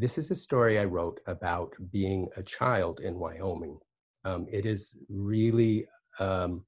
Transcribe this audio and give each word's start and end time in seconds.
This 0.00 0.16
is 0.16 0.30
a 0.30 0.36
story 0.36 0.78
I 0.78 0.84
wrote 0.84 1.20
about 1.26 1.74
being 1.90 2.26
a 2.38 2.42
child 2.42 3.00
in 3.00 3.18
Wyoming. 3.18 3.78
Um, 4.24 4.46
it 4.50 4.64
is 4.64 4.96
really 5.10 5.86
um, 6.18 6.64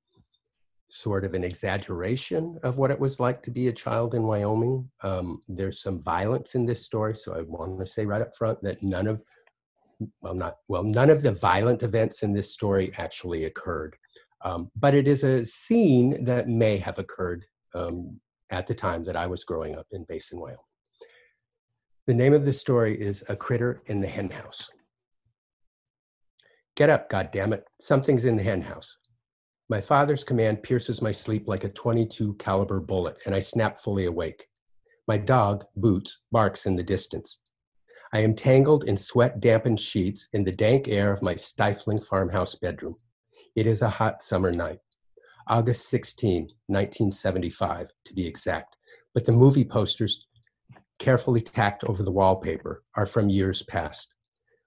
sort 0.91 1.25
of 1.25 1.33
an 1.33 1.43
exaggeration 1.43 2.59
of 2.63 2.77
what 2.77 2.91
it 2.91 3.01
was 3.01 3.21
like 3.21 3.43
to 3.45 3.51
be 3.51 3.69
a 3.69 3.73
child 3.73 4.15
in 4.15 4.25
Wyoming. 4.25 4.87
Um, 5.03 5.41
there's 5.49 5.81
some 5.81 5.99
violence 5.99 6.55
in 6.55 6.67
this 6.67 6.85
story, 6.85 7.15
so 7.15 7.33
I 7.35 7.41
want 7.41 7.81
to 7.81 7.87
say 7.87 8.05
right 8.05 8.21
up 8.21 8.37
front 8.37 8.63
that 8.65 8.83
none 8.83 9.07
of 9.07 9.23
well 10.21 10.35
not 10.35 10.57
well 10.69 10.83
none 10.83 11.09
of 11.09 11.23
the 11.23 11.33
violent 11.33 11.83
events 11.83 12.23
in 12.23 12.35
this 12.35 12.53
story 12.53 12.93
actually 12.99 13.45
occurred 13.45 13.95
um, 14.45 14.69
but 14.75 14.95
it 14.95 15.07
is 15.07 15.23
a 15.23 15.47
scene 15.47 16.25
that 16.25 16.49
may 16.49 16.77
have 16.77 16.99
occurred 16.99 17.45
um, 17.77 18.21
at 18.51 18.67
the 18.67 18.75
time 18.75 19.05
that 19.05 19.15
i 19.15 19.29
was 19.29 19.45
growing 19.45 19.77
up 19.77 19.87
in 19.93 20.05
basin 20.09 20.41
wyoming 20.41 20.72
the 22.07 22.15
name 22.15 22.35
of 22.35 22.45
the 22.45 22.53
story 22.53 23.01
is 23.01 23.23
a 23.29 23.37
critter 23.37 23.83
in 23.87 23.99
the 23.99 24.09
henhouse 24.09 24.71
get 26.77 26.91
up 26.91 27.09
god 27.09 27.31
damn 27.33 27.53
it 27.53 27.65
something's 27.81 28.25
in 28.25 28.37
the 28.37 28.43
henhouse 28.43 28.97
my 29.73 29.81
father's 29.81 30.23
command 30.23 30.63
pierces 30.63 31.01
my 31.01 31.13
sleep 31.13 31.49
like 31.49 31.65
a 31.65 31.71
22 31.71 32.35
caliber 32.35 32.79
bullet, 32.79 33.17
and 33.25 33.35
I 33.35 33.41
snap 33.41 33.79
fully 33.79 34.05
awake. 34.05 34.45
My 35.09 35.17
dog, 35.17 35.65
Boots, 35.77 36.19
barks 36.31 36.67
in 36.67 36.77
the 36.77 36.83
distance. 36.83 37.39
I 38.13 38.19
am 38.19 38.35
tangled 38.35 38.85
in 38.85 38.99
sweat 38.99 39.41
dampened 39.41 39.81
sheets 39.81 40.29
in 40.35 40.45
the 40.45 40.53
dank 40.53 40.89
air 40.89 41.11
of 41.11 41.23
my 41.23 41.37
stifling 41.37 42.03
farmhouse 42.03 42.55
bedroom. 42.55 42.97
It 43.57 43.67
is 43.67 43.81
a 43.81 43.89
hot 43.89 44.23
summer 44.23 44.53
night. 44.53 44.81
August 45.49 45.89
16, 45.89 46.51
1975, 46.67 47.89
to 48.05 48.13
be 48.13 48.27
exact, 48.27 48.77
but 49.15 49.25
the 49.25 49.33
movie 49.33 49.65
posters 49.65 50.27
carefully 51.03 51.41
tacked 51.41 51.83
over 51.83 52.05
the 52.05 52.13
wallpaper 52.13 52.85
are 52.97 53.07
from 53.07 53.29
years 53.29 53.65
past. 53.65 54.15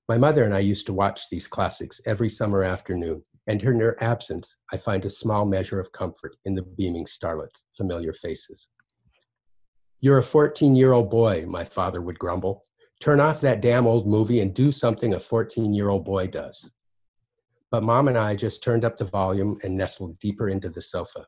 My 0.10 0.18
mother 0.18 0.44
and 0.44 0.54
I 0.54 0.60
used 0.60 0.86
to 0.88 0.94
watch 0.94 1.30
these 1.30 1.48
classics 1.48 2.02
every 2.06 2.30
summer 2.30 2.62
afternoon 2.62 3.24
and 3.48 3.62
in 3.64 3.80
her 3.80 3.96
absence, 4.04 4.58
I 4.74 4.76
find 4.76 5.06
a 5.06 5.10
small 5.10 5.46
measure 5.46 5.80
of 5.80 5.94
comfort 5.94 6.36
in 6.44 6.54
the 6.54 6.64
beaming 6.64 7.06
starlets, 7.06 7.64
familiar 7.78 8.12
faces. 8.12 8.68
You're 10.02 10.18
a 10.18 10.24
14 10.24 10.76
year 10.76 10.92
old 10.92 11.10
boy, 11.10 11.46
my 11.48 11.64
father 11.64 12.02
would 12.02 12.20
grumble. 12.20 12.64
Turn 13.00 13.22
off 13.22 13.40
that 13.40 13.62
damn 13.62 13.88
old 13.88 14.06
movie 14.06 14.42
and 14.42 14.54
do 14.54 14.74
something 14.74 15.14
a 15.14 15.20
14 15.20 15.74
year 15.74 15.88
old 15.88 16.04
boy 16.04 16.28
does. 16.28 16.74
But 17.72 17.84
mom 17.84 18.10
and 18.10 18.18
I 18.18 18.36
just 18.36 18.62
turned 18.62 18.84
up 18.84 18.98
the 18.98 19.06
volume 19.06 19.58
and 19.64 19.78
nestled 19.78 20.20
deeper 20.20 20.50
into 20.50 20.70
the 20.70 20.82
sofa. 20.82 21.26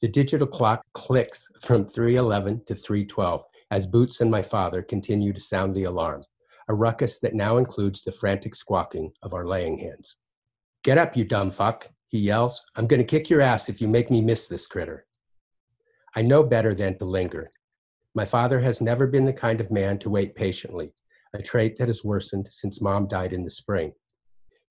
The 0.00 0.08
digital 0.08 0.46
clock 0.46 0.84
clicks 0.92 1.48
from 1.60 1.84
311 1.84 2.64
to 2.66 2.76
312 2.76 3.44
as 3.72 3.84
Boots 3.84 4.20
and 4.20 4.30
my 4.30 4.42
father 4.42 4.80
continue 4.80 5.32
to 5.32 5.40
sound 5.40 5.74
the 5.74 5.84
alarm, 5.84 6.22
a 6.68 6.74
ruckus 6.74 7.18
that 7.18 7.34
now 7.34 7.56
includes 7.56 8.04
the 8.04 8.12
frantic 8.12 8.54
squawking 8.54 9.10
of 9.22 9.34
our 9.34 9.44
laying 9.44 9.76
hens. 9.76 10.16
Get 10.84 10.98
up, 10.98 11.16
you 11.16 11.24
dumb 11.24 11.50
fuck, 11.50 11.90
he 12.06 12.18
yells. 12.18 12.64
I'm 12.76 12.86
going 12.86 13.00
to 13.00 13.04
kick 13.04 13.28
your 13.28 13.40
ass 13.40 13.68
if 13.68 13.80
you 13.80 13.88
make 13.88 14.08
me 14.08 14.20
miss 14.20 14.46
this 14.46 14.68
critter. 14.68 15.04
I 16.14 16.22
know 16.22 16.44
better 16.44 16.74
than 16.74 16.96
to 16.98 17.04
linger. 17.04 17.50
My 18.14 18.24
father 18.24 18.60
has 18.60 18.80
never 18.80 19.06
been 19.06 19.26
the 19.26 19.32
kind 19.32 19.60
of 19.60 19.72
man 19.72 19.98
to 19.98 20.10
wait 20.10 20.34
patiently, 20.36 20.94
a 21.34 21.42
trait 21.42 21.76
that 21.76 21.88
has 21.88 22.04
worsened 22.04 22.48
since 22.52 22.80
mom 22.80 23.08
died 23.08 23.32
in 23.32 23.42
the 23.42 23.50
spring. 23.50 23.92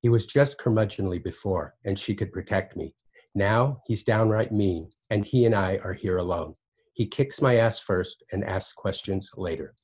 He 0.02 0.10
was 0.10 0.26
just 0.26 0.58
curmudgeonly 0.58 1.22
before, 1.22 1.76
and 1.86 2.00
she 2.00 2.16
could 2.16 2.32
protect 2.32 2.78
me. 2.78 2.96
Now 3.38 3.84
he's 3.86 4.02
downright 4.02 4.52
mean, 4.52 4.90
and 5.12 5.24
he 5.24 5.46
and 5.46 5.54
I 5.54 5.78
are 5.84 5.94
here 5.94 6.18
alone. 6.18 6.56
He 6.94 7.06
kicks 7.06 7.40
my 7.40 7.58
ass 7.58 7.80
first 7.80 8.24
and 8.32 8.44
asks 8.44 8.74
questions 8.74 9.30
later. 9.38 9.76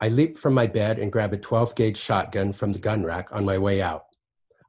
I 0.00 0.08
leap 0.08 0.36
from 0.36 0.54
my 0.54 0.68
bed 0.68 1.00
and 1.00 1.10
grab 1.10 1.32
a 1.32 1.36
12 1.36 1.74
gauge 1.74 1.96
shotgun 1.96 2.52
from 2.52 2.70
the 2.70 2.78
gun 2.78 3.02
rack 3.02 3.26
on 3.32 3.44
my 3.44 3.58
way 3.58 3.82
out. 3.82 4.04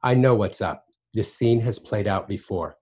I 0.02 0.14
know 0.14 0.34
what's 0.34 0.60
up. 0.60 0.84
This 1.14 1.32
scene 1.32 1.60
has 1.60 1.78
played 1.78 2.08
out 2.08 2.26
before. 2.26 2.76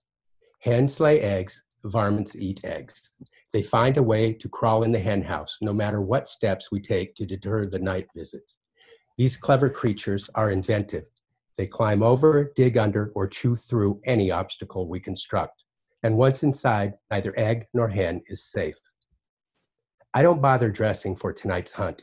Hens 0.62 0.98
lay 1.00 1.20
eggs, 1.20 1.62
varmints 1.84 2.34
eat 2.34 2.64
eggs. 2.64 3.12
They 3.52 3.60
find 3.60 3.98
a 3.98 4.02
way 4.02 4.32
to 4.32 4.48
crawl 4.48 4.84
in 4.84 4.92
the 4.92 4.98
henhouse, 4.98 5.58
no 5.60 5.74
matter 5.74 6.00
what 6.00 6.28
steps 6.28 6.72
we 6.72 6.80
take 6.80 7.14
to 7.16 7.26
deter 7.26 7.66
the 7.66 7.78
night 7.78 8.06
visits. 8.16 8.56
These 9.18 9.36
clever 9.36 9.68
creatures 9.68 10.30
are 10.34 10.50
inventive. 10.50 11.06
They 11.56 11.66
climb 11.66 12.02
over, 12.02 12.52
dig 12.56 12.76
under, 12.76 13.12
or 13.14 13.28
chew 13.28 13.54
through 13.56 14.00
any 14.04 14.30
obstacle 14.30 14.88
we 14.88 15.00
construct. 15.00 15.62
And 16.02 16.16
once 16.16 16.42
inside, 16.42 16.94
neither 17.10 17.32
egg 17.38 17.66
nor 17.72 17.88
hen 17.88 18.22
is 18.26 18.44
safe. 18.44 18.78
I 20.12 20.22
don't 20.22 20.42
bother 20.42 20.70
dressing 20.70 21.16
for 21.16 21.32
tonight's 21.32 21.72
hunt. 21.72 22.02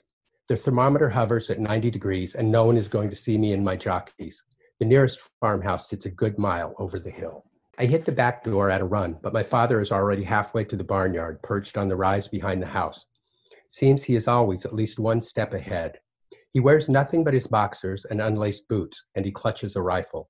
The 0.49 0.57
thermometer 0.57 1.09
hovers 1.09 1.49
at 1.49 1.59
90 1.59 1.91
degrees, 1.91 2.35
and 2.35 2.51
no 2.51 2.65
one 2.65 2.77
is 2.77 2.87
going 2.87 3.09
to 3.09 3.15
see 3.15 3.37
me 3.37 3.53
in 3.53 3.63
my 3.63 3.75
jockeys. 3.75 4.43
The 4.79 4.85
nearest 4.85 5.29
farmhouse 5.39 5.89
sits 5.89 6.07
a 6.07 6.11
good 6.11 6.37
mile 6.37 6.73
over 6.79 6.99
the 6.99 7.11
hill. 7.11 7.45
I 7.77 7.85
hit 7.85 8.03
the 8.03 8.11
back 8.11 8.43
door 8.43 8.69
at 8.69 8.81
a 8.81 8.85
run, 8.85 9.17
but 9.21 9.33
my 9.33 9.43
father 9.43 9.79
is 9.79 9.91
already 9.91 10.23
halfway 10.23 10.65
to 10.65 10.75
the 10.75 10.83
barnyard, 10.83 11.41
perched 11.41 11.77
on 11.77 11.87
the 11.87 11.95
rise 11.95 12.27
behind 12.27 12.61
the 12.61 12.67
house. 12.67 13.05
Seems 13.69 14.03
he 14.03 14.15
is 14.15 14.27
always 14.27 14.65
at 14.65 14.73
least 14.73 14.99
one 14.99 15.21
step 15.21 15.53
ahead. 15.53 15.99
He 16.51 16.59
wears 16.59 16.89
nothing 16.89 17.23
but 17.23 17.33
his 17.33 17.47
boxers 17.47 18.05
and 18.05 18.21
unlaced 18.21 18.67
boots, 18.67 19.05
and 19.15 19.25
he 19.25 19.31
clutches 19.31 19.75
a 19.75 19.81
rifle. 19.81 20.29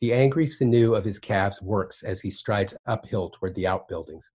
The 0.00 0.14
angry 0.14 0.46
sinew 0.46 0.94
of 0.94 1.04
his 1.04 1.18
calves 1.18 1.60
works 1.60 2.02
as 2.02 2.22
he 2.22 2.30
strides 2.30 2.76
uphill 2.86 3.30
toward 3.30 3.54
the 3.54 3.66
outbuildings. 3.66 4.32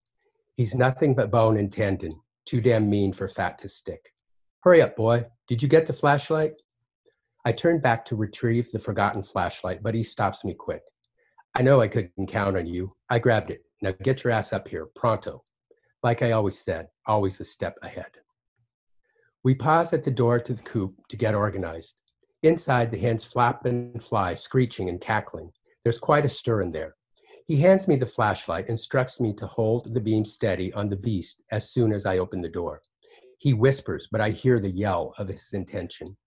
He's 0.53 0.75
nothing 0.75 1.15
but 1.15 1.31
bone 1.31 1.57
and 1.57 1.71
tendon, 1.71 2.21
too 2.45 2.61
damn 2.61 2.89
mean 2.89 3.11
for 3.11 3.27
fat 3.27 3.57
to 3.59 3.69
stick. 3.69 4.13
Hurry 4.61 4.81
up, 4.81 4.95
boy. 4.95 5.25
Did 5.47 5.63
you 5.63 5.67
get 5.67 5.87
the 5.87 5.93
flashlight? 5.93 6.53
I 7.43 7.51
turn 7.51 7.79
back 7.79 8.05
to 8.05 8.15
retrieve 8.15 8.71
the 8.71 8.79
forgotten 8.79 9.23
flashlight, 9.23 9.81
but 9.81 9.95
he 9.95 10.03
stops 10.03 10.43
me 10.43 10.53
quick. 10.53 10.81
I 11.55 11.63
know 11.63 11.81
I 11.81 11.87
couldn't 11.87 12.27
count 12.27 12.57
on 12.57 12.67
you. 12.67 12.95
I 13.09 13.17
grabbed 13.17 13.49
it. 13.49 13.61
Now 13.81 13.93
get 14.03 14.23
your 14.23 14.33
ass 14.33 14.53
up 14.53 14.67
here, 14.67 14.87
pronto. 14.95 15.43
Like 16.03 16.21
I 16.21 16.31
always 16.31 16.59
said, 16.59 16.87
always 17.07 17.39
a 17.39 17.45
step 17.45 17.77
ahead. 17.81 18.11
We 19.45 19.53
pause 19.53 19.93
at 19.93 20.03
the 20.03 20.09
door 20.09 20.39
to 20.39 20.55
the 20.55 20.63
coop 20.63 20.95
to 21.07 21.15
get 21.15 21.35
organized. 21.35 21.93
Inside, 22.41 22.89
the 22.89 22.97
hens 22.97 23.23
flap 23.23 23.65
and 23.65 24.03
fly, 24.03 24.33
screeching 24.33 24.89
and 24.89 24.99
cackling. 24.99 25.51
There's 25.83 25.99
quite 25.99 26.25
a 26.25 26.29
stir 26.29 26.63
in 26.63 26.71
there. 26.71 26.95
He 27.45 27.57
hands 27.57 27.87
me 27.87 27.95
the 27.95 28.07
flashlight, 28.07 28.69
instructs 28.69 29.19
me 29.19 29.33
to 29.33 29.45
hold 29.45 29.93
the 29.93 29.99
beam 29.99 30.25
steady 30.25 30.73
on 30.73 30.89
the 30.89 30.95
beast 30.95 31.43
as 31.51 31.69
soon 31.69 31.93
as 31.93 32.07
I 32.07 32.17
open 32.17 32.41
the 32.41 32.49
door. 32.49 32.81
He 33.37 33.53
whispers, 33.53 34.07
but 34.11 34.19
I 34.19 34.31
hear 34.31 34.59
the 34.59 34.71
yell 34.71 35.13
of 35.19 35.27
his 35.27 35.53
intention. 35.53 36.17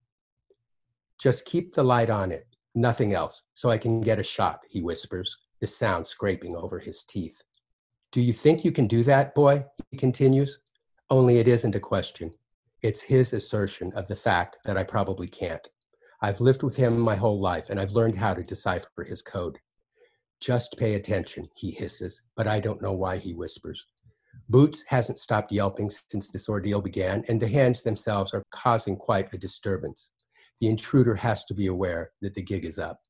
Just 1.17 1.43
keep 1.43 1.73
the 1.73 1.83
light 1.83 2.09
on 2.09 2.31
it, 2.31 2.47
nothing 2.73 3.13
else, 3.13 3.41
so 3.53 3.69
I 3.69 3.77
can 3.77 3.99
get 3.99 4.19
a 4.19 4.23
shot, 4.23 4.61
he 4.69 4.81
whispers, 4.81 5.35
the 5.59 5.67
sound 5.67 6.07
scraping 6.07 6.55
over 6.55 6.79
his 6.79 7.03
teeth. 7.03 7.41
Do 8.13 8.21
you 8.21 8.31
think 8.31 8.63
you 8.63 8.71
can 8.71 8.87
do 8.87 9.03
that, 9.03 9.35
boy? 9.35 9.65
He 9.91 9.97
continues. 9.97 10.59
Only 11.09 11.39
it 11.39 11.49
isn't 11.49 11.75
a 11.75 11.81
question. 11.81 12.31
It's 12.81 13.01
his 13.01 13.33
assertion 13.33 13.91
of 13.93 14.07
the 14.07 14.15
fact 14.15 14.59
that 14.65 14.77
I 14.77 14.83
probably 14.83 15.27
can't. 15.27 15.67
I've 16.21 16.41
lived 16.41 16.63
with 16.63 16.75
him 16.75 16.99
my 16.99 17.15
whole 17.15 17.39
life 17.39 17.69
and 17.69 17.79
I've 17.79 17.91
learned 17.91 18.15
how 18.15 18.33
to 18.33 18.43
decipher 18.43 19.03
his 19.03 19.21
code. 19.21 19.57
Just 20.39 20.77
pay 20.77 20.95
attention, 20.95 21.49
he 21.55 21.71
hisses, 21.71 22.21
but 22.35 22.47
I 22.47 22.59
don't 22.59 22.81
know 22.81 22.93
why 22.93 23.17
he 23.17 23.33
whispers. 23.33 23.85
Boots 24.47 24.83
hasn't 24.87 25.19
stopped 25.19 25.51
yelping 25.51 25.89
since 25.89 26.29
this 26.29 26.47
ordeal 26.49 26.81
began, 26.81 27.23
and 27.27 27.39
the 27.39 27.47
hens 27.47 27.81
themselves 27.81 28.33
are 28.33 28.43
causing 28.51 28.95
quite 28.95 29.33
a 29.33 29.37
disturbance 29.37 30.11
the 30.59 30.67
intruder 30.67 31.15
has 31.15 31.45
to 31.45 31.53
be 31.53 31.67
aware 31.67 32.11
that 32.21 32.33
the 32.33 32.41
gig 32.41 32.65
is 32.65 32.77
up. 32.77 33.01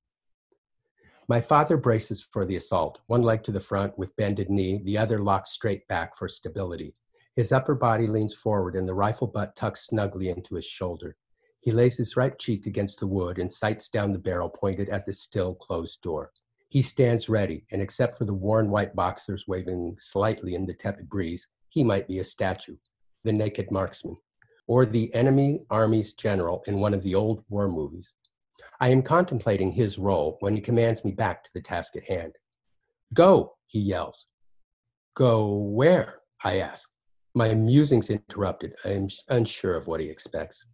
My 1.27 1.41
father 1.41 1.77
braces 1.77 2.27
for 2.31 2.45
the 2.45 2.55
assault, 2.55 2.99
one 3.07 3.21
leg 3.21 3.43
to 3.43 3.51
the 3.51 3.59
front 3.59 3.97
with 3.97 4.15
bended 4.15 4.49
knee, 4.49 4.81
the 4.83 4.97
other 4.97 5.19
locked 5.19 5.49
straight 5.49 5.87
back 5.87 6.15
for 6.15 6.27
stability. 6.27 6.95
His 7.39 7.53
upper 7.53 7.73
body 7.73 8.05
leans 8.05 8.35
forward 8.35 8.75
and 8.75 8.85
the 8.85 8.93
rifle 8.93 9.25
butt 9.25 9.55
tucks 9.55 9.85
snugly 9.85 10.27
into 10.27 10.55
his 10.55 10.65
shoulder. 10.65 11.15
He 11.61 11.71
lays 11.71 11.95
his 11.95 12.17
right 12.17 12.37
cheek 12.37 12.65
against 12.65 12.99
the 12.99 13.07
wood 13.07 13.39
and 13.39 13.49
sights 13.49 13.87
down 13.87 14.11
the 14.11 14.19
barrel 14.19 14.49
pointed 14.49 14.89
at 14.89 15.05
the 15.05 15.13
still 15.13 15.55
closed 15.55 16.01
door. 16.01 16.33
He 16.67 16.81
stands 16.81 17.29
ready, 17.29 17.63
and 17.71 17.81
except 17.81 18.17
for 18.17 18.25
the 18.25 18.33
worn 18.33 18.69
white 18.69 18.93
boxers 18.93 19.45
waving 19.47 19.95
slightly 19.99 20.53
in 20.53 20.65
the 20.65 20.73
tepid 20.73 21.07
breeze, 21.07 21.47
he 21.69 21.81
might 21.81 22.09
be 22.09 22.19
a 22.19 22.25
statue, 22.25 22.75
the 23.23 23.31
naked 23.31 23.71
marksman 23.71 24.17
or 24.67 24.85
the 24.85 25.13
enemy 25.13 25.61
army's 25.69 26.13
general 26.15 26.61
in 26.67 26.81
one 26.81 26.93
of 26.93 27.03
the 27.03 27.15
old 27.15 27.45
war 27.47 27.69
movies. 27.69 28.11
I 28.81 28.89
am 28.89 29.01
contemplating 29.01 29.71
his 29.71 29.97
role 29.97 30.35
when 30.41 30.55
he 30.55 30.61
commands 30.61 31.05
me 31.05 31.13
back 31.13 31.45
to 31.45 31.51
the 31.53 31.61
task 31.61 31.95
at 31.95 32.03
hand. 32.03 32.35
Go, 33.13 33.55
he 33.65 33.79
yells. 33.79 34.25
Go 35.15 35.55
where? 35.55 36.19
I 36.43 36.57
ask. 36.57 36.89
My 37.35 37.53
musings 37.53 38.09
interrupted. 38.09 38.73
I 38.85 38.89
am 38.89 39.07
unsure 39.29 39.75
of 39.75 39.87
what 39.87 39.99
he 39.99 40.09
expects. 40.09 40.65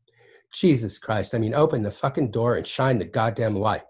Jesus 0.54 0.98
Christ, 0.98 1.36
I 1.36 1.38
mean, 1.38 1.54
open 1.54 1.84
the 1.84 1.92
fucking 1.92 2.32
door 2.32 2.56
and 2.56 2.66
shine 2.66 2.98
the 2.98 3.06
goddamn 3.06 3.56
light. 3.56 3.84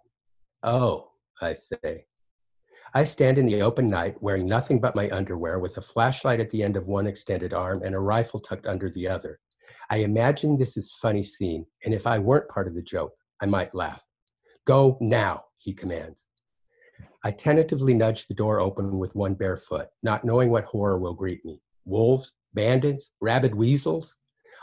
Oh, 0.63 1.11
I 1.41 1.53
say. 1.53 2.05
I 2.95 3.03
stand 3.03 3.37
in 3.37 3.45
the 3.45 3.61
open 3.61 3.87
night 3.87 4.15
wearing 4.21 4.47
nothing 4.47 4.79
but 4.79 4.95
my 4.95 5.09
underwear 5.11 5.59
with 5.59 5.77
a 5.77 5.81
flashlight 5.81 6.39
at 6.39 6.49
the 6.49 6.63
end 6.63 6.75
of 6.75 6.87
one 6.87 7.07
extended 7.07 7.53
arm 7.53 7.83
and 7.83 7.93
a 7.93 7.99
rifle 7.99 8.39
tucked 8.39 8.65
under 8.65 8.89
the 8.89 9.07
other. 9.07 9.39
I 9.89 9.97
imagine 9.97 10.57
this 10.57 10.77
is 10.77 10.97
funny 11.01 11.21
scene, 11.21 11.65
and 11.83 11.93
if 11.93 12.07
I 12.07 12.17
weren't 12.17 12.49
part 12.49 12.67
of 12.67 12.73
the 12.73 12.81
joke, 12.81 13.13
I 13.41 13.45
might 13.45 13.75
laugh. 13.75 14.03
Go 14.65 14.97
now, 15.01 15.43
he 15.57 15.73
commands. 15.73 16.25
I 17.23 17.31
tentatively 17.31 17.93
nudge 17.93 18.27
the 18.27 18.33
door 18.33 18.59
open 18.59 18.97
with 18.97 19.15
one 19.15 19.33
bare 19.33 19.57
foot, 19.57 19.89
not 20.01 20.23
knowing 20.23 20.49
what 20.49 20.65
horror 20.65 20.97
will 20.97 21.13
greet 21.13 21.43
me. 21.43 21.61
Wolves? 21.85 22.31
Bandits? 22.55 23.11
Rabid 23.21 23.53
weasels? 23.53 24.15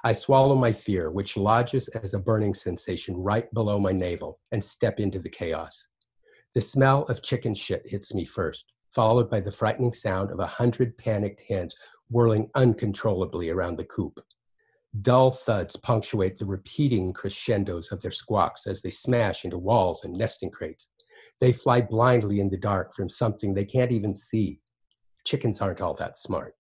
I 0.02 0.12
swallow 0.14 0.56
my 0.56 0.72
fear, 0.72 1.12
which 1.12 1.36
lodges 1.36 1.86
as 1.88 2.14
a 2.14 2.18
burning 2.18 2.54
sensation 2.54 3.16
right 3.16 3.52
below 3.54 3.78
my 3.78 3.92
navel, 3.92 4.40
and 4.50 4.64
step 4.64 4.98
into 4.98 5.20
the 5.20 5.28
chaos. 5.28 5.86
The 6.54 6.60
smell 6.60 7.04
of 7.04 7.22
chicken 7.22 7.54
shit 7.54 7.82
hits 7.86 8.12
me 8.12 8.24
first, 8.24 8.64
followed 8.90 9.30
by 9.30 9.40
the 9.40 9.52
frightening 9.52 9.92
sound 9.92 10.30
of 10.30 10.40
a 10.40 10.46
hundred 10.46 10.98
panicked 10.98 11.42
hens 11.48 11.76
whirling 12.10 12.50
uncontrollably 12.54 13.50
around 13.50 13.76
the 13.76 13.84
coop. 13.84 14.18
Dull 15.00 15.30
thuds 15.30 15.76
punctuate 15.76 16.38
the 16.38 16.44
repeating 16.44 17.12
crescendos 17.12 17.92
of 17.92 18.02
their 18.02 18.10
squawks 18.10 18.66
as 18.66 18.82
they 18.82 18.90
smash 18.90 19.44
into 19.44 19.56
walls 19.56 20.02
and 20.04 20.12
nesting 20.12 20.50
crates. 20.50 20.88
They 21.40 21.52
fly 21.52 21.80
blindly 21.80 22.40
in 22.40 22.50
the 22.50 22.58
dark 22.58 22.92
from 22.94 23.08
something 23.08 23.54
they 23.54 23.64
can't 23.64 23.92
even 23.92 24.14
see. 24.14 24.60
Chickens 25.24 25.60
aren't 25.62 25.80
all 25.80 25.94
that 25.94 26.18
smart. 26.18 26.54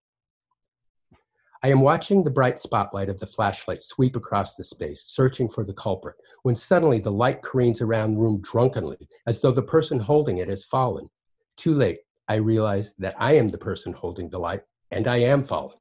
I 1.64 1.70
am 1.70 1.82
watching 1.82 2.24
the 2.24 2.32
bright 2.32 2.60
spotlight 2.60 3.08
of 3.08 3.20
the 3.20 3.28
flashlight 3.28 3.84
sweep 3.84 4.16
across 4.16 4.56
the 4.56 4.64
space, 4.64 5.04
searching 5.04 5.48
for 5.48 5.64
the 5.64 5.76
culprit, 5.76 6.16
when 6.42 6.56
suddenly 6.56 6.98
the 6.98 7.12
light 7.12 7.44
careens 7.44 7.82
around 7.82 8.16
the 8.16 8.20
room 8.20 8.42
drunkenly, 8.42 9.08
as 9.28 9.42
though 9.42 9.52
the 9.52 9.62
person 9.62 10.00
holding 10.00 10.40
it 10.40 10.48
has 10.48 10.66
fallen. 10.66 11.06
Too 11.58 11.76
late, 11.76 12.00
I 12.28 12.36
realize 12.36 12.96
that 12.98 13.16
I 13.20 13.34
am 13.34 13.48
the 13.48 13.60
person 13.60 13.94
holding 13.94 14.28
the 14.28 14.40
light, 14.40 14.62
and 14.90 15.08
I 15.08 15.18
am 15.18 15.44
falling. 15.44 15.78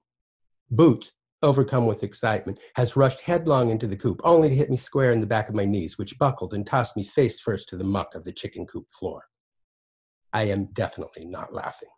Boots, 0.71 1.13
overcome 1.43 1.87
with 1.87 2.03
excitement, 2.03 2.61
has 2.75 2.95
rushed 2.95 3.21
headlong 3.21 3.71
into 3.71 3.87
the 3.87 3.97
coop, 3.97 4.21
only 4.23 4.51
to 4.51 4.55
hit 4.55 4.69
me 4.69 4.77
square 4.77 5.13
in 5.13 5.21
the 5.21 5.27
back 5.27 5.49
of 5.49 5.55
my 5.55 5.65
knees, 5.65 5.97
which 5.97 6.19
buckled 6.19 6.53
and 6.53 6.67
tossed 6.67 6.95
me 6.95 7.05
face 7.05 7.41
first 7.41 7.71
to 7.71 7.79
the 7.79 7.85
muck 7.85 8.15
of 8.15 8.25
the 8.25 8.33
chicken 8.33 8.67
coop 8.67 8.87
floor. 8.93 9.25
I 10.35 10.43
am 10.43 10.67
definitely 10.75 11.25
not 11.25 11.55
laughing. 11.55 11.89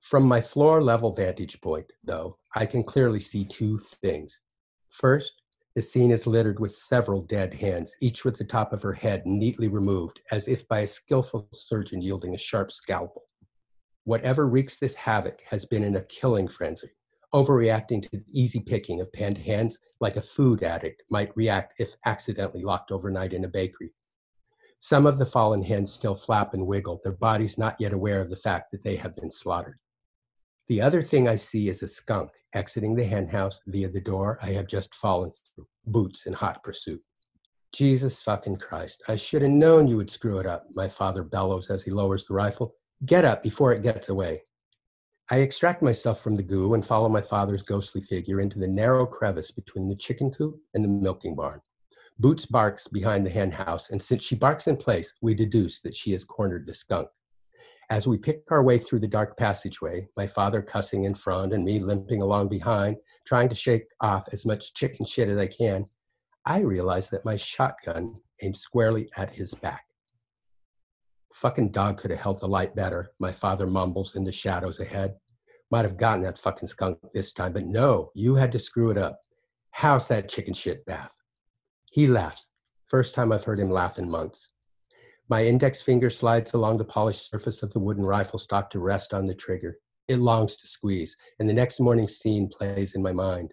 From 0.00 0.24
my 0.24 0.40
floor 0.40 0.82
level 0.82 1.12
vantage 1.12 1.60
point, 1.60 1.92
though, 2.02 2.38
I 2.54 2.66
can 2.66 2.82
clearly 2.82 3.20
see 3.20 3.44
two 3.44 3.78
things. 3.78 4.40
First, 4.88 5.42
the 5.74 5.82
scene 5.82 6.10
is 6.10 6.26
littered 6.26 6.60
with 6.60 6.72
several 6.72 7.20
dead 7.20 7.52
hens, 7.52 7.94
each 8.00 8.24
with 8.24 8.38
the 8.38 8.44
top 8.44 8.72
of 8.72 8.80
her 8.82 8.92
head 8.92 9.26
neatly 9.26 9.68
removed, 9.68 10.20
as 10.30 10.48
if 10.48 10.66
by 10.66 10.80
a 10.80 10.86
skillful 10.86 11.48
surgeon 11.52 12.00
yielding 12.00 12.34
a 12.34 12.38
sharp 12.38 12.72
scalpel. 12.72 13.24
Whatever 14.04 14.48
wreaks 14.48 14.78
this 14.78 14.94
havoc 14.94 15.42
has 15.42 15.66
been 15.66 15.84
in 15.84 15.96
a 15.96 16.04
killing 16.04 16.48
frenzy, 16.48 16.90
overreacting 17.34 18.02
to 18.02 18.08
the 18.10 18.24
easy 18.32 18.60
picking 18.60 19.00
of 19.00 19.12
penned 19.12 19.36
hens 19.36 19.78
like 20.00 20.16
a 20.16 20.22
food 20.22 20.62
addict 20.62 21.02
might 21.10 21.36
react 21.36 21.74
if 21.78 21.94
accidentally 22.06 22.62
locked 22.62 22.90
overnight 22.90 23.34
in 23.34 23.44
a 23.44 23.48
bakery. 23.48 23.92
Some 24.78 25.06
of 25.06 25.18
the 25.18 25.26
fallen 25.26 25.62
hens 25.62 25.92
still 25.92 26.14
flap 26.14 26.54
and 26.54 26.66
wiggle, 26.66 27.00
their 27.02 27.12
bodies 27.12 27.58
not 27.58 27.76
yet 27.78 27.92
aware 27.92 28.20
of 28.20 28.30
the 28.30 28.36
fact 28.36 28.70
that 28.70 28.82
they 28.82 28.96
have 28.96 29.14
been 29.16 29.30
slaughtered. 29.30 29.78
The 30.68 30.82
other 30.82 31.00
thing 31.00 31.26
I 31.26 31.36
see 31.36 31.70
is 31.70 31.82
a 31.82 31.88
skunk 31.88 32.30
exiting 32.52 32.94
the 32.94 33.04
henhouse 33.04 33.58
via 33.68 33.88
the 33.88 34.02
door 34.02 34.38
I 34.42 34.50
have 34.50 34.66
just 34.66 34.94
fallen 34.94 35.30
through, 35.30 35.66
boots 35.86 36.26
in 36.26 36.34
hot 36.34 36.62
pursuit. 36.62 37.02
Jesus 37.72 38.22
fucking 38.22 38.56
Christ, 38.56 39.02
I 39.08 39.16
should 39.16 39.40
have 39.40 39.50
known 39.50 39.86
you 39.86 39.96
would 39.96 40.10
screw 40.10 40.38
it 40.38 40.46
up, 40.46 40.66
my 40.74 40.86
father 40.86 41.22
bellows 41.22 41.70
as 41.70 41.84
he 41.84 41.90
lowers 41.90 42.26
the 42.26 42.34
rifle. 42.34 42.74
Get 43.06 43.24
up 43.24 43.42
before 43.42 43.72
it 43.72 43.82
gets 43.82 44.10
away. 44.10 44.42
I 45.30 45.38
extract 45.38 45.82
myself 45.82 46.20
from 46.22 46.34
the 46.34 46.42
goo 46.42 46.74
and 46.74 46.84
follow 46.84 47.08
my 47.08 47.20
father's 47.22 47.62
ghostly 47.62 48.02
figure 48.02 48.40
into 48.40 48.58
the 48.58 48.68
narrow 48.68 49.06
crevice 49.06 49.50
between 49.50 49.88
the 49.88 49.96
chicken 49.96 50.30
coop 50.30 50.60
and 50.74 50.84
the 50.84 50.88
milking 50.88 51.34
barn. 51.34 51.60
Boots 52.18 52.44
barks 52.44 52.88
behind 52.88 53.24
the 53.24 53.30
hen 53.30 53.52
house, 53.52 53.88
and 53.90 54.00
since 54.00 54.22
she 54.22 54.34
barks 54.34 54.66
in 54.66 54.76
place, 54.76 55.14
we 55.22 55.34
deduce 55.34 55.80
that 55.80 55.94
she 55.94 56.12
has 56.12 56.24
cornered 56.24 56.66
the 56.66 56.74
skunk. 56.74 57.08
As 57.90 58.06
we 58.06 58.18
pick 58.18 58.42
our 58.50 58.62
way 58.62 58.76
through 58.76 58.98
the 58.98 59.08
dark 59.08 59.38
passageway, 59.38 60.06
my 60.14 60.26
father 60.26 60.60
cussing 60.60 61.04
in 61.04 61.14
front 61.14 61.54
and 61.54 61.64
me 61.64 61.78
limping 61.78 62.20
along 62.20 62.48
behind, 62.48 62.96
trying 63.26 63.48
to 63.48 63.54
shake 63.54 63.86
off 64.02 64.28
as 64.30 64.44
much 64.44 64.74
chicken 64.74 65.06
shit 65.06 65.28
as 65.28 65.38
I 65.38 65.46
can, 65.46 65.86
I 66.44 66.60
realize 66.60 67.08
that 67.10 67.24
my 67.24 67.36
shotgun 67.36 68.14
aims 68.42 68.60
squarely 68.60 69.08
at 69.16 69.30
his 69.30 69.54
back. 69.54 69.84
Fucking 71.32 71.72
dog 71.72 71.96
could 71.98 72.10
have 72.10 72.20
held 72.20 72.40
the 72.40 72.48
light 72.48 72.74
better, 72.74 73.12
my 73.20 73.32
father 73.32 73.66
mumbles 73.66 74.16
in 74.16 74.24
the 74.24 74.32
shadows 74.32 74.80
ahead. 74.80 75.14
Might 75.70 75.84
have 75.84 75.96
gotten 75.96 76.24
that 76.24 76.38
fucking 76.38 76.68
skunk 76.68 76.98
this 77.14 77.32
time, 77.32 77.54
but 77.54 77.64
no, 77.64 78.10
you 78.14 78.34
had 78.34 78.52
to 78.52 78.58
screw 78.58 78.90
it 78.90 78.98
up. 78.98 79.18
How's 79.70 80.08
that 80.08 80.28
chicken 80.28 80.52
shit 80.54 80.84
bath? 80.84 81.14
He 81.90 82.06
laughs. 82.06 82.48
First 82.84 83.14
time 83.14 83.32
I've 83.32 83.44
heard 83.44 83.60
him 83.60 83.70
laugh 83.70 83.98
in 83.98 84.10
months. 84.10 84.52
My 85.30 85.44
index 85.44 85.82
finger 85.82 86.08
slides 86.08 86.54
along 86.54 86.78
the 86.78 86.84
polished 86.84 87.30
surface 87.30 87.62
of 87.62 87.72
the 87.72 87.80
wooden 87.80 88.04
rifle 88.04 88.38
stock 88.38 88.70
to 88.70 88.78
rest 88.78 89.12
on 89.12 89.26
the 89.26 89.34
trigger. 89.34 89.78
It 90.08 90.20
longs 90.20 90.56
to 90.56 90.66
squeeze, 90.66 91.14
and 91.38 91.46
the 91.46 91.52
next 91.52 91.80
morning's 91.80 92.16
scene 92.16 92.48
plays 92.48 92.94
in 92.94 93.02
my 93.02 93.12
mind. 93.12 93.52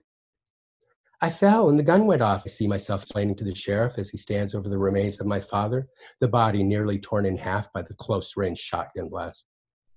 I 1.21 1.29
fell 1.29 1.69
and 1.69 1.77
the 1.77 1.83
gun 1.83 2.05
went 2.05 2.21
off. 2.21 2.43
I 2.45 2.49
see 2.49 2.67
myself 2.67 3.01
explaining 3.01 3.35
to 3.37 3.43
the 3.43 3.55
sheriff 3.55 3.97
as 3.97 4.09
he 4.09 4.17
stands 4.17 4.55
over 4.55 4.69
the 4.69 4.77
remains 4.77 5.19
of 5.19 5.27
my 5.27 5.39
father, 5.39 5.87
the 6.19 6.27
body 6.27 6.63
nearly 6.63 6.99
torn 6.99 7.25
in 7.25 7.37
half 7.37 7.71
by 7.73 7.81
the 7.81 7.93
close 7.95 8.37
range 8.37 8.59
shotgun 8.59 9.09
blast. 9.09 9.47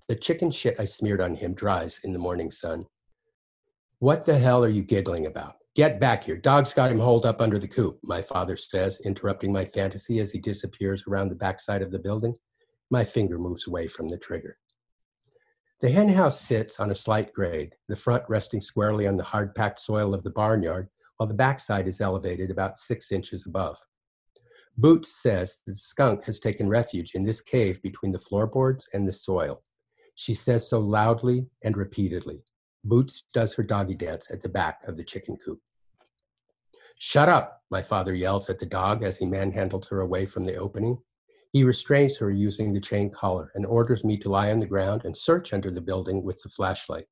The 0.08 0.16
chicken 0.16 0.50
shit 0.50 0.80
I 0.80 0.84
smeared 0.84 1.20
on 1.20 1.34
him 1.34 1.54
dries 1.54 2.00
in 2.02 2.12
the 2.12 2.18
morning 2.18 2.50
sun. 2.50 2.86
What 3.98 4.26
the 4.26 4.38
hell 4.38 4.64
are 4.64 4.68
you 4.68 4.82
giggling 4.82 5.26
about? 5.26 5.57
Get 5.78 6.00
back 6.00 6.24
here. 6.24 6.36
Dog's 6.36 6.74
got 6.74 6.90
him 6.90 6.98
holed 6.98 7.24
up 7.24 7.40
under 7.40 7.56
the 7.56 7.68
coop, 7.68 8.00
my 8.02 8.20
father 8.20 8.56
says, 8.56 8.98
interrupting 9.04 9.52
my 9.52 9.64
fantasy 9.64 10.18
as 10.18 10.32
he 10.32 10.40
disappears 10.40 11.04
around 11.06 11.28
the 11.28 11.36
backside 11.36 11.82
of 11.82 11.92
the 11.92 12.00
building. 12.00 12.34
My 12.90 13.04
finger 13.04 13.38
moves 13.38 13.68
away 13.68 13.86
from 13.86 14.08
the 14.08 14.18
trigger. 14.18 14.58
The 15.80 15.88
hen 15.88 16.08
house 16.08 16.40
sits 16.40 16.80
on 16.80 16.90
a 16.90 16.96
slight 16.96 17.32
grade, 17.32 17.76
the 17.86 17.94
front 17.94 18.24
resting 18.28 18.60
squarely 18.60 19.06
on 19.06 19.14
the 19.14 19.22
hard 19.22 19.54
packed 19.54 19.78
soil 19.78 20.14
of 20.14 20.24
the 20.24 20.32
barnyard, 20.32 20.88
while 21.16 21.28
the 21.28 21.34
backside 21.34 21.86
is 21.86 22.00
elevated 22.00 22.50
about 22.50 22.76
six 22.76 23.12
inches 23.12 23.46
above. 23.46 23.78
Boots 24.76 25.22
says 25.22 25.60
the 25.64 25.76
skunk 25.76 26.24
has 26.24 26.40
taken 26.40 26.68
refuge 26.68 27.12
in 27.14 27.22
this 27.22 27.40
cave 27.40 27.80
between 27.82 28.10
the 28.10 28.18
floorboards 28.18 28.88
and 28.94 29.06
the 29.06 29.12
soil. 29.12 29.62
She 30.16 30.34
says 30.34 30.68
so 30.68 30.80
loudly 30.80 31.46
and 31.62 31.76
repeatedly. 31.76 32.42
Boots 32.82 33.26
does 33.32 33.54
her 33.54 33.62
doggy 33.62 33.94
dance 33.94 34.28
at 34.32 34.40
the 34.40 34.48
back 34.48 34.80
of 34.84 34.96
the 34.96 35.04
chicken 35.04 35.36
coop. 35.36 35.60
Shut 36.98 37.28
up, 37.28 37.62
my 37.70 37.80
father 37.80 38.12
yells 38.12 38.50
at 38.50 38.58
the 38.58 38.66
dog 38.66 39.04
as 39.04 39.16
he 39.16 39.24
manhandles 39.24 39.88
her 39.88 40.00
away 40.00 40.26
from 40.26 40.44
the 40.44 40.56
opening. 40.56 40.98
He 41.52 41.62
restrains 41.62 42.16
her 42.18 42.30
using 42.30 42.72
the 42.72 42.80
chain 42.80 43.08
collar 43.10 43.52
and 43.54 43.64
orders 43.64 44.04
me 44.04 44.18
to 44.18 44.28
lie 44.28 44.50
on 44.50 44.58
the 44.58 44.66
ground 44.66 45.04
and 45.04 45.16
search 45.16 45.52
under 45.52 45.70
the 45.70 45.80
building 45.80 46.24
with 46.24 46.42
the 46.42 46.48
flashlight. 46.48 47.06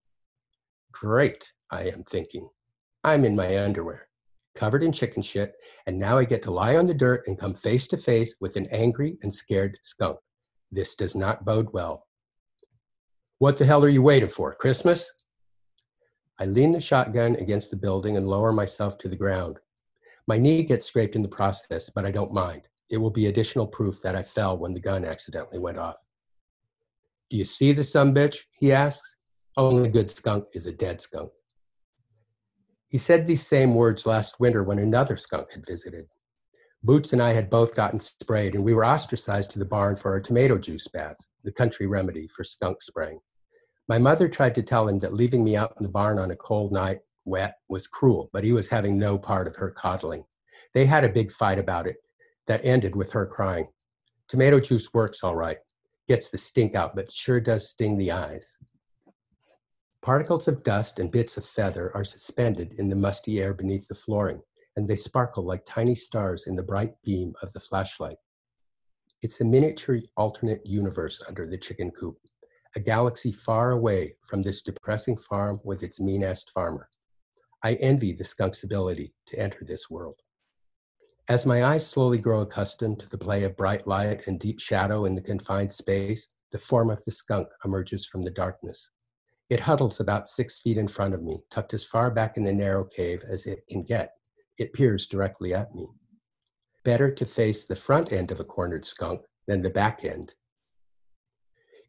Great, 0.93 1.53
I 1.71 1.85
am 1.85 2.03
thinking. 2.03 2.49
I'm 3.05 3.25
in 3.25 3.37
my 3.37 3.63
underwear, 3.63 4.09
covered 4.57 4.83
in 4.83 4.91
chicken 4.91 5.23
shit, 5.23 5.55
and 5.87 5.97
now 5.97 6.19
I 6.19 6.25
get 6.25 6.43
to 6.43 6.51
lie 6.51 6.77
on 6.77 6.87
the 6.87 6.95
dirt 6.95 7.23
and 7.29 7.39
come 7.39 7.55
face 7.55 7.87
to 7.89 7.97
face 7.97 8.35
with 8.41 8.57
an 8.57 8.67
angry 8.73 9.17
and 9.23 9.33
scared 9.33 9.79
skunk. 9.83 10.19
This 10.73 10.97
does 10.97 11.15
not 11.15 11.45
bode 11.45 11.73
well. 11.73 12.07
What 13.39 13.57
the 13.57 13.65
hell 13.65 13.85
are 13.85 13.89
you 13.89 14.03
waiting 14.03 14.29
for? 14.29 14.55
Christmas? 14.55 15.13
I 16.41 16.47
lean 16.47 16.73
the 16.73 16.81
shotgun 16.81 17.37
against 17.37 17.71
the 17.71 17.77
building 17.77 18.17
and 18.17 18.27
lower 18.27 18.53
myself 18.53 18.99
to 18.99 19.09
the 19.09 19.17
ground. 19.17 19.61
My 20.27 20.39
knee 20.39 20.65
gets 20.65 20.87
scraped 20.87 21.15
in 21.15 21.23
the 21.23 21.29
process, 21.29 21.89
but 21.89 22.05
I 22.05 22.11
don't 22.11 22.33
mind. 22.33 22.69
It 22.91 22.99
will 22.99 23.11
be 23.11 23.27
additional 23.27 23.67
proof 23.67 24.03
that 24.03 24.17
I 24.17 24.23
fell 24.23 24.59
when 24.59 24.73
the 24.73 24.81
gun 24.81 25.05
accidentally 25.05 25.59
went 25.59 25.79
off. 25.79 26.05
Do 27.31 27.37
you 27.37 27.45
see 27.45 27.73
the 27.73 27.85
some 27.85 28.15
bitch? 28.15 28.39
He 28.59 28.73
asks. 28.73 29.15
Only 29.57 29.89
a 29.89 29.93
good 29.93 30.11
skunk 30.11 30.45
is 30.53 30.67
a 30.67 30.73
dead 30.73 31.01
skunk. 31.01 31.31
He 32.89 32.99
said 32.99 33.27
these 33.27 33.47
same 33.47 33.75
words 33.75 34.07
last 34.07 34.39
winter 34.39 34.63
when 34.63 34.79
another 34.79 35.17
skunk 35.17 35.49
had 35.53 35.67
visited. 35.67 36.07
Boots 36.83 37.13
and 37.13 37.23
I 37.23 37.33
had 37.33 37.51
both 37.51 37.75
gotten 37.75 37.99
sprayed, 37.99 38.55
and 38.55 38.63
we 38.63 38.75
were 38.75 38.85
ostracized 38.85 39.51
to 39.53 39.59
the 39.59 39.65
barn 39.65 39.97
for 39.97 40.13
our 40.13 40.21
tomato 40.21 40.59
juice 40.59 40.87
bath, 40.89 41.17
the 41.43 41.51
country 41.51 41.87
remedy 41.87 42.29
for 42.29 42.45
skunk 42.45 42.83
spraying. 42.83 43.19
My 43.89 43.99
mother 43.99 44.29
tried 44.29 44.55
to 44.57 44.63
tell 44.63 44.87
him 44.87 44.99
that 45.01 45.15
leaving 45.15 45.43
me 45.43 45.57
out 45.57 45.75
in 45.79 45.83
the 45.83 45.89
barn 45.89 46.19
on 46.19 46.31
a 46.31 46.37
cold 46.37 46.73
night 46.73 47.01
wet 47.27 47.57
was 47.69 47.87
cruel, 47.87 48.31
but 48.33 48.45
he 48.45 48.53
was 48.53 48.69
having 48.69 48.99
no 48.99 49.19
part 49.19 49.47
of 49.47 49.57
her 49.57 49.71
coddling. 49.71 50.25
They 50.73 50.87
had 50.87 51.05
a 51.05 51.09
big 51.09 51.31
fight 51.31 51.59
about 51.59 51.87
it 51.87 51.97
that 52.47 52.65
ended 52.65 52.97
with 52.97 53.11
her 53.13 53.27
crying. 53.27 53.69
Tomato 54.29 54.61
juice 54.61 54.95
works 54.95 55.23
all 55.23 55.37
right, 55.37 55.59
gets 56.09 56.31
the 56.31 56.39
stink 56.39 56.75
out, 56.75 56.97
but 56.97 57.13
sure 57.13 57.41
does 57.41 57.69
sting 57.69 57.97
the 57.97 58.13
eyes. 58.13 58.57
Particles 60.03 60.47
of 60.47 60.63
dust 60.63 61.01
and 61.01 61.11
bits 61.11 61.37
of 61.37 61.45
feather 61.45 61.91
are 61.97 62.05
suspended 62.05 62.75
in 62.79 62.89
the 62.89 62.97
musty 62.97 63.43
air 63.43 63.53
beneath 63.53 63.89
the 63.89 63.95
flooring, 63.95 64.41
and 64.77 64.87
they 64.87 64.95
sparkle 64.95 65.45
like 65.45 65.65
tiny 65.67 65.95
stars 65.95 66.47
in 66.47 66.55
the 66.55 66.63
bright 66.63 66.95
beam 67.03 67.35
of 67.43 67.53
the 67.53 67.61
flashlight. 67.61 68.19
It's 69.23 69.41
a 69.41 69.45
miniature 69.45 70.01
alternate 70.17 70.65
universe 70.65 71.21
under 71.27 71.47
the 71.47 71.59
chicken 71.59 71.91
coop, 71.91 72.19
a 72.77 72.81
galaxy 72.81 73.33
far 73.33 73.73
away 73.73 74.15
from 74.23 74.43
this 74.43 74.63
depressing 74.63 75.17
farm 75.17 75.59
with 75.65 75.83
its 75.83 75.99
mean-assed 75.99 76.51
farmer. 76.51 76.89
I 77.67 77.75
envy 77.81 78.13
the 78.13 78.23
skunk's 78.23 78.63
ability 78.63 79.13
to 79.27 79.41
enter 79.41 79.65
this 79.65 79.91
world. 79.91 80.21
As 81.27 81.45
my 81.45 81.65
eyes 81.65 81.85
slowly 81.85 82.19
grow 82.19 82.43
accustomed 82.43 83.01
to 83.01 83.09
the 83.09 83.19
play 83.19 83.43
of 83.43 83.57
bright 83.57 83.89
light 83.89 84.29
and 84.29 84.39
deep 84.39 84.61
shadow 84.61 85.05
in 85.05 85.17
the 85.17 85.21
confined 85.21 85.73
space, 85.73 86.29
the 86.53 86.61
form 86.61 86.91
of 86.91 87.05
the 87.05 87.11
skunk 87.11 87.49
emerges 87.65 88.07
from 88.07 88.23
the 88.23 88.31
darkness. 88.31 88.91
It 89.51 89.59
huddles 89.59 89.99
about 89.99 90.29
six 90.29 90.61
feet 90.61 90.79
in 90.79 90.87
front 90.87 91.13
of 91.13 91.25
me, 91.25 91.41
tucked 91.51 91.75
as 91.75 91.83
far 91.83 92.09
back 92.09 92.37
in 92.37 92.45
the 92.45 92.53
narrow 92.53 92.85
cave 92.85 93.25
as 93.29 93.47
it 93.47 93.65
can 93.69 93.83
get. 93.83 94.13
It 94.59 94.73
peers 94.73 95.09
directly 95.09 95.53
at 95.53 95.75
me. 95.75 95.89
Better 96.85 97.11
to 97.11 97.27
face 97.27 97.65
the 97.65 97.75
front 97.75 98.13
end 98.13 98.31
of 98.31 98.39
a 98.39 98.45
cornered 98.45 98.85
skunk 98.85 99.23
than 99.49 99.61
the 99.61 99.71
back 99.71 100.05
end. 100.05 100.37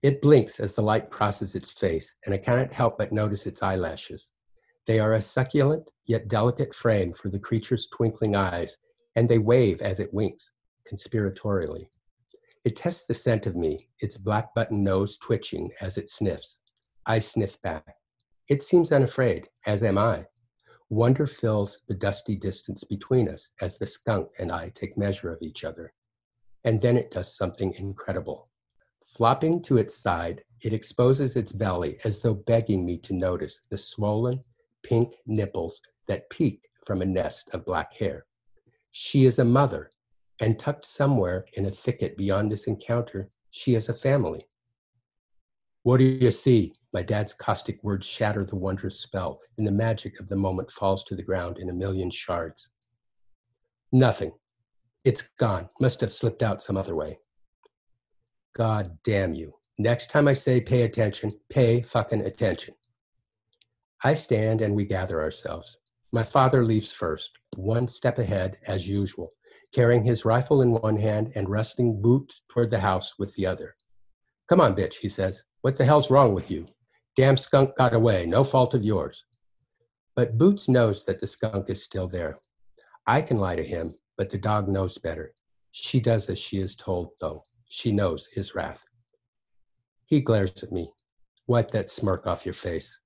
It 0.01 0.23
blinks 0.23 0.59
as 0.59 0.73
the 0.73 0.81
light 0.81 1.11
crosses 1.11 1.53
its 1.53 1.71
face, 1.71 2.15
and 2.25 2.33
I 2.33 2.39
cannot 2.39 2.73
help 2.73 2.97
but 2.97 3.11
notice 3.11 3.45
its 3.45 3.61
eyelashes. 3.61 4.31
They 4.87 4.99
are 5.01 5.13
a 5.13 5.21
succulent 5.21 5.89
yet 6.05 6.29
delicate 6.29 6.73
frame 6.73 7.11
for 7.11 7.29
the 7.29 7.39
creature's 7.39 7.87
twinkling 7.87 8.35
eyes, 8.35 8.77
and 9.17 9.27
they 9.27 9.37
wave 9.37 9.81
as 9.81 9.99
it 9.99 10.13
winks, 10.13 10.51
conspiratorially. 10.89 11.89
It 12.63 12.77
tests 12.77 13.05
the 13.05 13.13
scent 13.13 13.45
of 13.45 13.55
me, 13.55 13.89
its 13.99 14.17
black 14.17 14.55
button 14.55 14.83
nose 14.83 15.17
twitching 15.17 15.71
as 15.81 15.97
it 15.97 16.09
sniffs. 16.09 16.61
I 17.05 17.19
sniff 17.19 17.61
back. 17.61 17.95
It 18.47 18.63
seems 18.63 18.93
unafraid, 18.93 19.49
as 19.65 19.83
am 19.83 19.97
I. 19.97 20.25
Wonder 20.89 21.27
fills 21.27 21.79
the 21.89 21.93
dusty 21.93 22.37
distance 22.37 22.85
between 22.85 23.27
us 23.27 23.49
as 23.59 23.77
the 23.77 23.87
skunk 23.87 24.29
and 24.39 24.53
I 24.53 24.69
take 24.69 24.97
measure 24.97 25.31
of 25.31 25.41
each 25.41 25.65
other. 25.65 25.93
And 26.63 26.79
then 26.79 26.95
it 26.95 27.11
does 27.11 27.35
something 27.35 27.73
incredible. 27.73 28.49
Flopping 29.03 29.61
to 29.63 29.77
its 29.77 29.95
side, 29.95 30.43
it 30.61 30.71
exposes 30.71 31.35
its 31.35 31.51
belly 31.51 31.99
as 32.05 32.21
though 32.21 32.33
begging 32.33 32.85
me 32.85 32.97
to 32.99 33.13
notice 33.13 33.59
the 33.69 33.77
swollen, 33.77 34.43
pink 34.87 35.13
nipples 35.25 35.81
that 36.07 36.29
peek 36.29 36.61
from 36.85 37.01
a 37.01 37.05
nest 37.05 37.49
of 37.53 37.65
black 37.65 37.93
hair. 37.93 38.25
She 38.91 39.25
is 39.25 39.37
a 39.39 39.43
mother, 39.43 39.89
and 40.39 40.57
tucked 40.57 40.85
somewhere 40.85 41.45
in 41.53 41.65
a 41.65 41.71
thicket 41.71 42.15
beyond 42.15 42.51
this 42.51 42.67
encounter, 42.67 43.29
she 43.51 43.73
has 43.73 43.89
a 43.89 43.93
family. 43.93 44.47
What 45.83 45.97
do 45.97 46.05
you 46.05 46.31
see? 46.31 46.73
My 46.93 47.01
dad's 47.01 47.33
caustic 47.33 47.83
words 47.83 48.05
shatter 48.05 48.45
the 48.45 48.55
wondrous 48.55 49.01
spell, 49.01 49.39
and 49.57 49.67
the 49.67 49.71
magic 49.71 50.19
of 50.19 50.29
the 50.29 50.35
moment 50.35 50.71
falls 50.71 51.03
to 51.05 51.15
the 51.15 51.23
ground 51.23 51.57
in 51.57 51.69
a 51.69 51.73
million 51.73 52.09
shards. 52.09 52.69
Nothing. 53.91 54.31
It's 55.03 55.23
gone. 55.37 55.67
Must 55.81 55.99
have 56.01 56.13
slipped 56.13 56.43
out 56.43 56.63
some 56.63 56.77
other 56.77 56.95
way. 56.95 57.19
God 58.55 58.97
damn 59.03 59.33
you. 59.33 59.53
Next 59.79 60.09
time 60.09 60.27
I 60.27 60.33
say 60.33 60.61
pay 60.61 60.83
attention, 60.83 61.31
pay 61.49 61.81
fucking 61.81 62.21
attention. 62.21 62.73
I 64.03 64.13
stand 64.13 64.61
and 64.61 64.75
we 64.75 64.85
gather 64.85 65.21
ourselves. 65.21 65.77
My 66.13 66.23
father 66.23 66.63
leaves 66.63 66.93
first, 66.93 67.31
one 67.55 67.87
step 67.87 68.19
ahead 68.19 68.57
as 68.67 68.87
usual, 68.87 69.33
carrying 69.73 70.03
his 70.03 70.25
rifle 70.25 70.61
in 70.61 70.71
one 70.71 70.97
hand 70.97 71.31
and 71.35 71.49
wresting 71.49 72.01
boots 72.01 72.41
toward 72.49 72.71
the 72.71 72.79
house 72.79 73.13
with 73.17 73.33
the 73.35 73.45
other. 73.45 73.75
Come 74.47 74.61
on, 74.61 74.75
bitch, 74.75 74.95
he 74.95 75.09
says. 75.09 75.43
What 75.61 75.75
the 75.75 75.85
hell's 75.85 76.11
wrong 76.11 76.33
with 76.33 76.49
you? 76.49 76.67
Damn 77.15 77.37
skunk 77.37 77.75
got 77.75 77.93
away, 77.93 78.25
no 78.25 78.43
fault 78.43 78.73
of 78.73 78.85
yours. 78.85 79.25
But 80.15 80.37
Boots 80.37 80.69
knows 80.69 81.03
that 81.05 81.19
the 81.19 81.27
skunk 81.27 81.69
is 81.69 81.83
still 81.83 82.07
there. 82.07 82.39
I 83.05 83.21
can 83.21 83.39
lie 83.39 83.55
to 83.55 83.63
him, 83.63 83.95
but 84.17 84.29
the 84.29 84.37
dog 84.37 84.67
knows 84.67 84.97
better. 84.97 85.33
She 85.71 85.99
does 85.99 86.29
as 86.29 86.39
she 86.39 86.57
is 86.57 86.75
told, 86.75 87.11
though. 87.19 87.43
She 87.69 87.91
knows 87.91 88.27
his 88.33 88.55
wrath. 88.55 88.85
He 90.05 90.21
glares 90.21 90.63
at 90.63 90.71
me. 90.71 90.91
Wipe 91.47 91.71
that 91.71 91.89
smirk 91.89 92.25
off 92.25 92.45
your 92.45 92.53
face. 92.53 92.99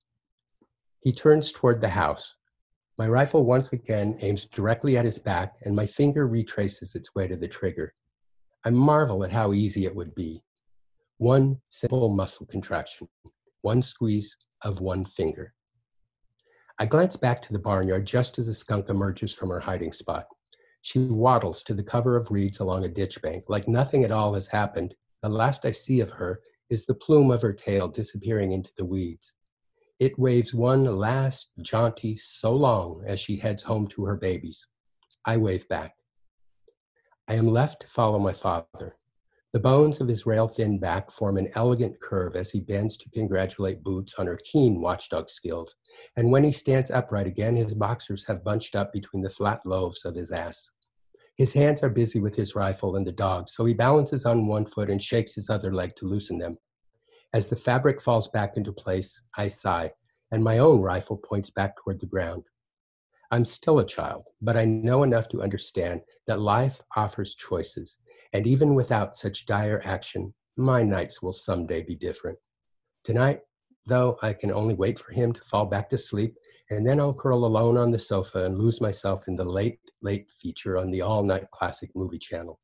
He 1.02 1.12
turns 1.12 1.50
toward 1.50 1.80
the 1.80 1.88
house. 1.88 2.36
My 2.96 3.08
rifle 3.08 3.44
once 3.44 3.68
again 3.72 4.16
aims 4.20 4.44
directly 4.44 4.96
at 4.96 5.04
his 5.04 5.18
back, 5.18 5.54
and 5.62 5.74
my 5.74 5.84
finger 5.84 6.28
retraces 6.28 6.94
its 6.94 7.12
way 7.16 7.26
to 7.26 7.36
the 7.36 7.48
trigger. 7.48 7.92
I 8.64 8.70
marvel 8.70 9.24
at 9.24 9.32
how 9.32 9.52
easy 9.52 9.84
it 9.84 9.96
would 9.96 10.14
be. 10.14 10.44
One 11.18 11.58
simple 11.70 12.08
muscle 12.08 12.46
contraction, 12.46 13.08
one 13.62 13.82
squeeze 13.82 14.36
of 14.62 14.80
one 14.80 15.04
finger. 15.04 15.54
I 16.78 16.86
glance 16.86 17.16
back 17.16 17.42
to 17.42 17.52
the 17.52 17.58
barnyard 17.58 18.06
just 18.06 18.38
as 18.38 18.46
the 18.46 18.54
skunk 18.54 18.88
emerges 18.88 19.34
from 19.34 19.48
her 19.48 19.60
hiding 19.60 19.92
spot. 19.92 20.28
She 20.82 21.00
waddles 21.00 21.64
to 21.64 21.74
the 21.74 21.82
cover 21.82 22.16
of 22.16 22.30
reeds 22.30 22.60
along 22.60 22.84
a 22.84 22.88
ditch 22.88 23.20
bank 23.22 23.44
like 23.48 23.66
nothing 23.66 24.04
at 24.04 24.12
all 24.12 24.34
has 24.34 24.46
happened. 24.46 24.94
The 25.22 25.28
last 25.28 25.64
I 25.64 25.72
see 25.72 25.98
of 25.98 26.10
her 26.10 26.40
is 26.70 26.86
the 26.86 26.94
plume 26.94 27.32
of 27.32 27.42
her 27.42 27.52
tail 27.52 27.88
disappearing 27.88 28.52
into 28.52 28.70
the 28.76 28.84
weeds. 28.84 29.34
It 29.98 30.18
waves 30.18 30.52
one 30.52 30.84
last 30.84 31.50
jaunty 31.60 32.16
so 32.16 32.54
long 32.54 33.02
as 33.06 33.20
she 33.20 33.36
heads 33.36 33.62
home 33.62 33.86
to 33.88 34.04
her 34.04 34.16
babies. 34.16 34.66
I 35.24 35.36
wave 35.36 35.68
back. 35.68 35.94
I 37.28 37.34
am 37.34 37.48
left 37.48 37.82
to 37.82 37.86
follow 37.86 38.18
my 38.18 38.32
father. 38.32 38.96
The 39.52 39.60
bones 39.60 40.00
of 40.00 40.08
his 40.08 40.24
rail 40.24 40.48
thin 40.48 40.78
back 40.78 41.10
form 41.10 41.36
an 41.36 41.50
elegant 41.54 42.00
curve 42.00 42.36
as 42.36 42.50
he 42.50 42.60
bends 42.60 42.96
to 42.96 43.10
congratulate 43.10 43.84
Boots 43.84 44.14
on 44.18 44.26
her 44.26 44.38
keen 44.50 44.80
watchdog 44.80 45.28
skills. 45.28 45.74
And 46.16 46.32
when 46.32 46.42
he 46.42 46.52
stands 46.52 46.90
upright 46.90 47.26
again, 47.26 47.54
his 47.54 47.74
boxers 47.74 48.24
have 48.26 48.44
bunched 48.44 48.74
up 48.74 48.94
between 48.94 49.22
the 49.22 49.28
flat 49.28 49.60
loaves 49.66 50.06
of 50.06 50.16
his 50.16 50.32
ass. 50.32 50.70
His 51.36 51.52
hands 51.52 51.82
are 51.82 51.90
busy 51.90 52.18
with 52.18 52.34
his 52.34 52.54
rifle 52.54 52.96
and 52.96 53.06
the 53.06 53.12
dog, 53.12 53.50
so 53.50 53.64
he 53.66 53.74
balances 53.74 54.24
on 54.24 54.46
one 54.46 54.64
foot 54.64 54.88
and 54.88 55.02
shakes 55.02 55.34
his 55.34 55.50
other 55.50 55.74
leg 55.74 55.96
to 55.96 56.06
loosen 56.06 56.38
them. 56.38 56.56
As 57.34 57.48
the 57.48 57.56
fabric 57.56 57.98
falls 57.98 58.28
back 58.28 58.58
into 58.58 58.72
place, 58.72 59.22
I 59.38 59.48
sigh, 59.48 59.92
and 60.32 60.44
my 60.44 60.58
own 60.58 60.82
rifle 60.82 61.16
points 61.16 61.48
back 61.48 61.76
toward 61.76 61.98
the 61.98 62.06
ground. 62.06 62.44
I'm 63.30 63.46
still 63.46 63.78
a 63.78 63.86
child, 63.86 64.24
but 64.42 64.58
I 64.58 64.66
know 64.66 65.02
enough 65.02 65.28
to 65.30 65.42
understand 65.42 66.02
that 66.26 66.40
life 66.40 66.82
offers 66.94 67.34
choices, 67.34 67.96
and 68.34 68.46
even 68.46 68.74
without 68.74 69.16
such 69.16 69.46
dire 69.46 69.80
action, 69.84 70.34
my 70.58 70.82
nights 70.82 71.22
will 71.22 71.32
someday 71.32 71.82
be 71.82 71.94
different. 71.94 72.38
Tonight, 73.02 73.40
though, 73.86 74.18
I 74.20 74.34
can 74.34 74.52
only 74.52 74.74
wait 74.74 74.98
for 74.98 75.12
him 75.12 75.32
to 75.32 75.40
fall 75.40 75.64
back 75.64 75.88
to 75.88 75.96
sleep, 75.96 76.36
and 76.68 76.86
then 76.86 77.00
I'll 77.00 77.14
curl 77.14 77.46
alone 77.46 77.78
on 77.78 77.90
the 77.90 77.98
sofa 77.98 78.44
and 78.44 78.58
lose 78.58 78.82
myself 78.82 79.26
in 79.26 79.36
the 79.36 79.44
late, 79.44 79.78
late 80.02 80.30
feature 80.30 80.76
on 80.76 80.90
the 80.90 81.00
all 81.00 81.24
night 81.24 81.46
classic 81.50 81.90
movie 81.94 82.18
channel. 82.18 82.58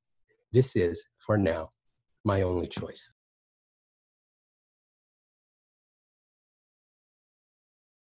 This 0.52 0.76
is, 0.76 1.02
for 1.16 1.38
now, 1.38 1.70
my 2.26 2.42
only 2.42 2.68
choice. 2.68 3.14